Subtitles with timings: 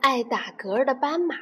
[0.00, 1.34] 爱打嗝的斑马。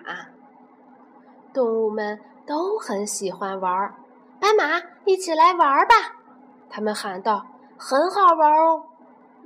[1.52, 3.94] 动物们都很喜欢玩儿，
[4.38, 5.94] 斑马，一起来玩儿吧！
[6.68, 7.46] 他们喊道
[7.78, 8.84] ：“很好玩哦。”“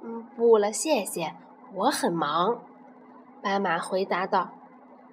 [0.03, 1.35] 嗯，不了，谢谢，
[1.75, 2.63] 我很忙。”
[3.43, 4.51] 斑马回答道。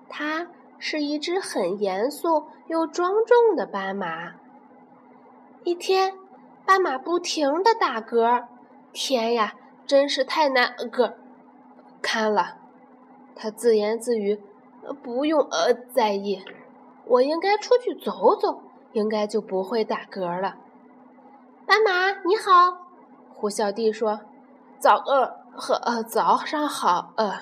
[0.09, 0.47] 它
[0.79, 4.33] 是一只很严肃又庄重的斑马。
[5.63, 6.13] 一天，
[6.65, 8.45] 斑马不停地打嗝，
[8.93, 9.53] 天呀，
[9.85, 11.13] 真是太难嗝
[12.01, 12.55] 看了。
[13.37, 14.41] 他自言自语
[15.03, 16.43] ：“不用呃在意，
[17.05, 18.61] 我应该出去走走，
[18.93, 20.57] 应该就不会打嗝了。”
[21.67, 22.87] 斑马你好，
[23.29, 24.21] 胡小弟说
[24.79, 27.33] ：“早呃和呃早上好呃。”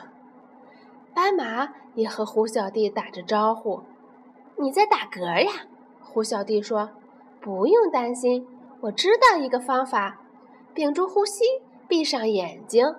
[1.15, 3.83] 斑马也和胡小弟打着招呼
[4.59, 5.51] ：“你在打嗝呀？”
[6.03, 6.89] 胡小弟说
[7.39, 8.47] ：“不用担心，
[8.81, 10.19] 我知道一个方法。
[10.73, 11.43] 屏住呼吸，
[11.87, 12.95] 闭上眼睛，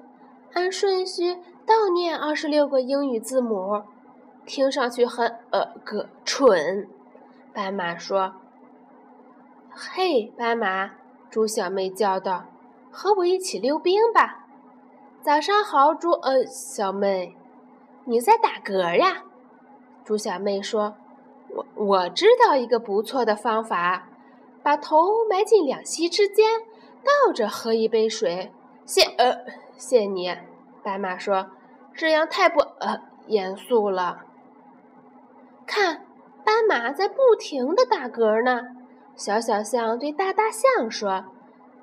[0.55, 3.83] 按顺序倒念二十六个英语字母。
[4.47, 6.89] 听上去很呃个蠢。”
[7.53, 8.35] 斑马说
[9.75, 10.93] ：“嘿，斑马！”
[11.29, 12.45] 猪小妹叫道
[12.93, 14.47] ：“和我一起溜冰吧！”
[15.25, 17.37] 早上好，猪呃小妹，
[18.05, 19.25] 你在打嗝呀？
[20.05, 20.95] 猪小妹说
[21.51, 24.09] ：“我我知道一个不错的方法，
[24.63, 24.97] 把头
[25.29, 26.61] 埋进两膝之间，
[27.03, 28.53] 倒着喝一杯水。”
[28.87, 29.45] 谢呃
[29.77, 30.33] 谢你，
[30.87, 31.51] 斑马说
[31.93, 34.21] ：“这样太不呃严肃了。”
[35.67, 36.07] 看，
[36.45, 38.69] 斑马在不停的打嗝呢。
[39.17, 41.25] 小小象对大大象说：“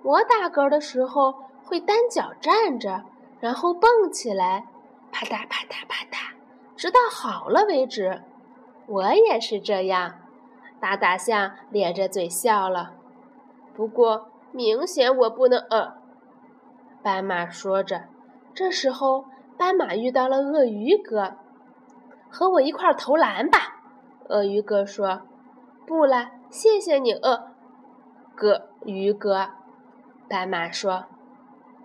[0.04, 3.04] 我打嗝的时候会单脚站着，
[3.42, 4.68] 然后蹦起来，
[5.12, 6.32] 啪嗒啪嗒啪嗒，
[6.78, 8.22] 直到好了为止。
[8.88, 10.14] 我也是这样。”
[10.80, 12.94] 大大象咧着嘴笑了。
[13.76, 15.96] 不过明显我不能呃。
[17.02, 18.04] 斑马说着，
[18.54, 19.26] 这时候
[19.58, 21.34] 斑马遇到了鳄鱼哥，
[22.30, 23.84] 和我一块投篮吧。
[24.30, 25.22] 鳄鱼哥说
[25.88, 27.48] ：“不了。”谢谢你，鳄
[28.36, 29.50] 哥鱼哥。
[30.30, 31.06] 斑马说：“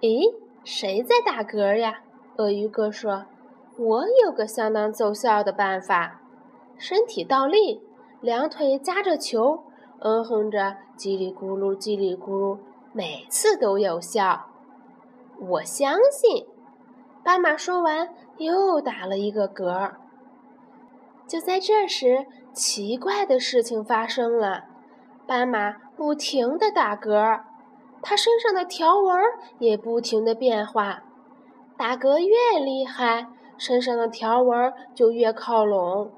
[0.01, 2.01] 咦，谁在打嗝呀？”
[2.37, 3.25] 鳄鱼哥说
[3.79, 6.21] ：“我有个相当奏效的办法，
[6.77, 7.81] 身体倒立，
[8.21, 9.65] 两腿夹着球，
[10.01, 12.59] 嗯哼着叽里咕噜叽里咕噜，
[12.93, 14.47] 每次都有效。
[15.41, 16.47] 我相信。”
[17.29, 18.09] 斑马说完，
[18.39, 19.93] 又打了一个嗝。
[21.27, 22.25] 就在这时，
[22.55, 24.65] 奇怪的事情发生了。
[25.27, 27.43] 斑马不停地打嗝，
[28.01, 29.15] 它身上的条纹
[29.59, 31.03] 也不停地变化。
[31.77, 33.27] 打嗝越厉害，
[33.59, 36.11] 身上的条纹就越靠拢。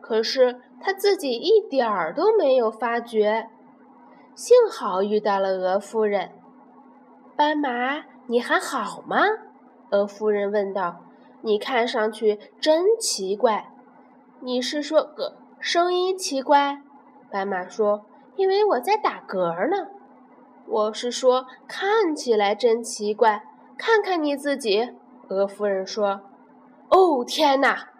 [0.00, 3.50] 可是它自己一点儿都没有发觉。
[4.34, 6.32] 幸好遇到了鹅夫人。
[7.36, 9.18] 斑马，你还好吗？
[9.90, 11.02] 鹅夫人问道。
[11.42, 13.68] 你看上去真奇怪。
[14.40, 16.82] 你是说个声音奇怪？
[17.30, 18.04] 斑马说
[18.36, 19.88] ：“因为我在打嗝呢。”
[20.66, 23.44] 我是说，看起来真奇怪。
[23.78, 24.94] 看看你自己，
[25.28, 26.22] 鹅夫人说
[26.90, 27.90] ：“哦，天哪！”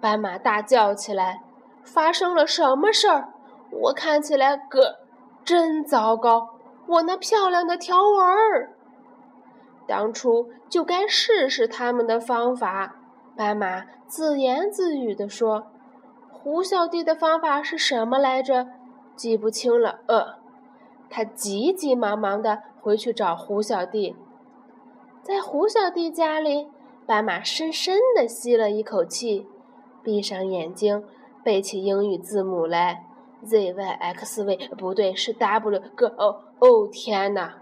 [0.00, 1.42] 斑马大叫起来
[1.82, 3.32] ：“发生了什么事儿？
[3.70, 4.96] 我看起来嗝
[5.44, 6.50] 真糟糕！
[6.86, 8.74] 我那漂亮的条纹儿，
[9.90, 12.94] 当初就该试试他们的方法。”
[13.36, 15.66] 斑马自言自语地说。
[16.32, 18.68] 胡小弟的方法是什么来着？
[19.14, 20.00] 记不清了。
[20.06, 20.36] 呃，
[21.10, 24.16] 他急急忙忙地回去找胡小弟。
[25.22, 26.68] 在胡小弟家里，
[27.04, 29.46] 斑马深深地吸了一口气，
[30.02, 31.04] 闭上眼睛，
[31.44, 33.04] 背起英语字母来
[33.44, 36.40] ：z y x v，不对，是 w g o。
[36.60, 37.58] 哦，天哪，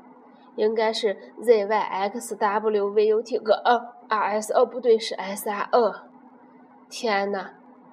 [0.58, 4.52] 应该是 z y x w v u t g o r s。
[4.52, 5.94] 哦，不对，是 s r e。
[6.90, 7.52] 天哪！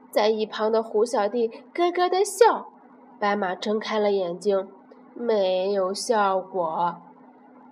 [0.10, 2.70] 在一旁的胡小弟咯咯的笑，
[3.20, 4.68] 斑马睁开了眼睛，
[5.14, 6.96] 没有效果。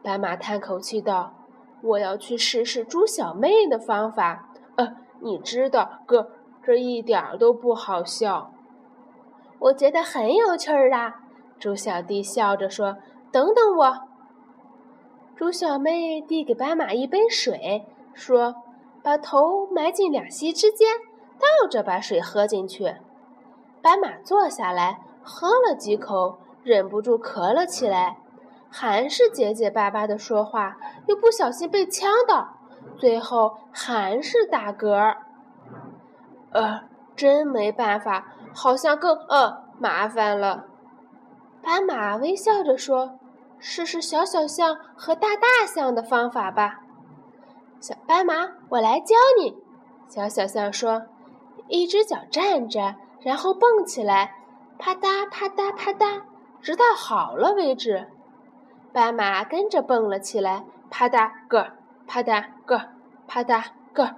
[0.03, 1.33] 斑马叹口气道
[1.81, 4.49] ：“我要去试试猪小妹的方法。
[4.75, 6.29] 呃，你知道，哥，
[6.61, 8.51] 这一点都不好笑。
[9.59, 11.21] 我觉得很有趣儿啊。”
[11.57, 12.97] 猪小弟笑着说
[13.31, 14.07] ：“等等我。”
[15.35, 18.55] 猪小妹递给斑马一杯水，说
[19.01, 20.87] ：“把头埋进两膝之间。”
[21.61, 22.95] 倒着把水喝进去，
[23.81, 28.17] 斑马坐下来喝了几口，忍不住咳了起来，
[28.69, 30.77] 还是结结巴巴的说话，
[31.07, 32.59] 又不小心被呛到，
[32.97, 35.17] 最后还是打嗝。
[36.51, 36.83] 呃，
[37.15, 40.67] 真没办法，好像更呃麻烦了。
[41.61, 43.19] 斑马微笑着说
[43.65, 46.81] ：“试试小小象和大大象的方法吧。”
[47.79, 48.33] 小斑马，
[48.69, 49.55] 我来教你。
[50.07, 51.03] 小小象说。
[51.69, 54.35] 一只脚站着，然后蹦起来，
[54.77, 56.23] 啪嗒啪嗒啪嗒，
[56.61, 58.09] 直到好了为止。
[58.91, 61.71] 斑马跟着蹦了起来，啪嗒个，
[62.05, 62.89] 啪嗒个，
[63.27, 63.63] 啪嗒
[63.93, 64.17] 个，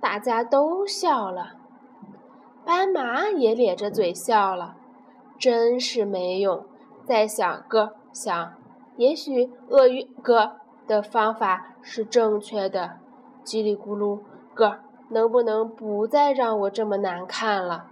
[0.00, 1.52] 大家都笑了。
[2.64, 4.74] 斑马也咧着嘴笑了，
[5.38, 6.66] 真是没用。
[7.06, 8.54] 再想个想，
[8.96, 10.56] 也许鳄鱼哥
[10.86, 12.98] 的方法是正确的。
[13.44, 14.20] 叽里咕噜
[14.54, 14.78] 哥，
[15.08, 17.86] 能不能不再让我这么难看了？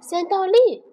[0.00, 0.84] 先倒立，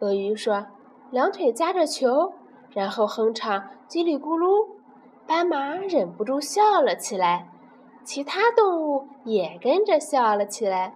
[0.00, 0.66] 鳄鱼说，
[1.10, 2.34] 两腿夹着球，
[2.70, 4.74] 然后哼唱叽里咕噜。
[5.26, 7.48] 斑马忍不住笑了起来，
[8.04, 10.94] 其他动物也跟着笑了起来。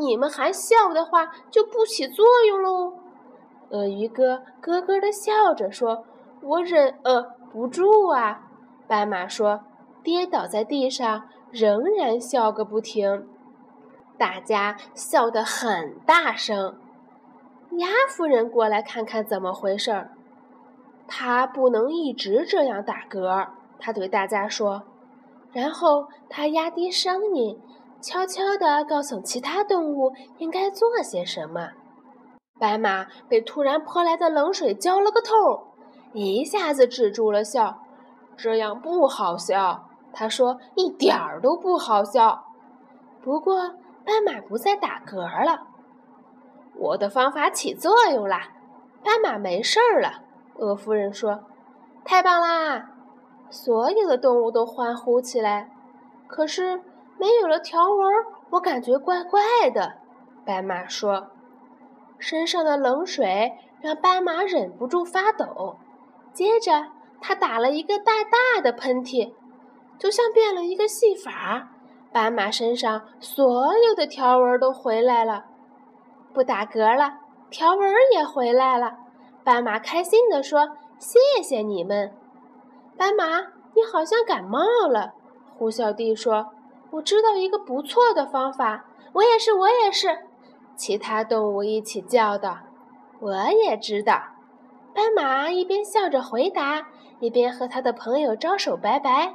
[0.00, 2.94] 你们还笑的话，就不起作用喽。
[3.70, 6.04] 鳄鱼哥咯咯的笑着说
[6.42, 7.22] ：“我忍呃
[7.52, 8.42] 不住啊。”
[8.88, 9.60] 斑马说，
[10.02, 13.26] 跌倒在地上，仍然笑个不停。
[14.16, 16.78] 大家笑得很大声。
[17.78, 20.10] 鸭夫人过来看看怎么回事儿。
[21.08, 23.48] 他不能一直这样打嗝，
[23.78, 24.82] 他对大家说。
[25.52, 27.60] 然后他压低声音。
[27.98, 31.70] 悄悄地告诉其他动物应该做些什么。
[32.60, 35.75] 斑马被突然泼来的冷水浇了个透，
[36.12, 37.78] 一下子止住了笑。
[38.36, 42.44] 这样不好笑，他说，一点儿都不好笑。
[43.22, 43.74] 不过，
[44.04, 45.66] 斑马不再打嗝了。
[46.74, 48.36] 我的方法起作用了，
[49.02, 50.22] 斑马没事儿了。
[50.56, 51.44] 鹅夫人说
[52.04, 52.90] ：“太棒啦！”
[53.50, 55.70] 所有的动物都欢呼起来。
[56.26, 56.82] 可是。
[57.18, 57.98] 没有了条纹，
[58.50, 59.40] 我感觉怪怪
[59.72, 59.94] 的。
[60.44, 61.28] 斑马说
[62.20, 65.78] ：“身上的冷水让斑马忍不住发抖。
[66.36, 66.88] 接着，
[67.18, 69.32] 他打了一个大大的喷嚏，
[69.98, 71.70] 就像变了一个戏法。
[72.12, 75.46] 斑马身上所有的条纹都回来了，
[76.34, 78.98] 不打嗝了，条纹也回来了。
[79.42, 82.12] 斑马开心地说：‘谢谢你们。’
[82.98, 83.38] 斑马，
[83.74, 85.14] 你好像感冒了。”
[85.56, 86.48] 呼啸弟说。
[86.90, 88.84] 我知道一个不错的方法，
[89.14, 90.26] 我也是，我也是。
[90.76, 92.58] 其他动物一起叫道
[93.20, 94.22] ：“我也知道。”
[94.96, 96.88] 斑马一边笑着回答，
[97.20, 99.34] 一边和他的朋友招手拜拜。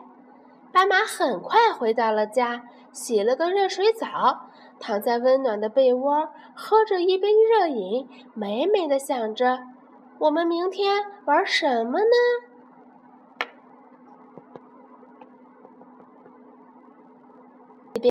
[0.73, 4.49] 斑马很快回到了家，洗了个热水澡，
[4.79, 9.59] 躺在温暖的被窝，喝着一杯热饮，美美的想着
[10.17, 12.15] ：“我们明天玩什么呢？”